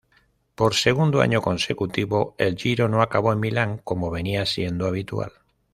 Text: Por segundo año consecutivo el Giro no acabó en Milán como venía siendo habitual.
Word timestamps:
Por 0.55 0.73
segundo 0.73 1.21
año 1.21 1.43
consecutivo 1.43 2.33
el 2.39 2.55
Giro 2.57 2.89
no 2.89 3.03
acabó 3.03 3.33
en 3.33 3.39
Milán 3.39 3.77
como 3.83 4.09
venía 4.09 4.47
siendo 4.47 4.87
habitual. 4.87 5.31